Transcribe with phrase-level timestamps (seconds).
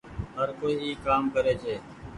[0.37, 1.75] هر ڪوئي اي ڪآم ڪري ڇي۔